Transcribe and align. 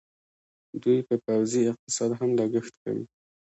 دوی 0.83 0.99
په 1.07 1.15
پوځي 1.25 1.61
اقتصاد 1.71 2.11
هم 2.19 2.29
لګښت 2.39 2.73
کوي. 2.83 3.05